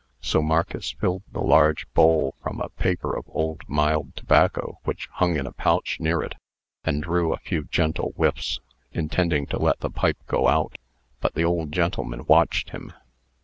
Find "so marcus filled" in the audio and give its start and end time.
0.21-1.21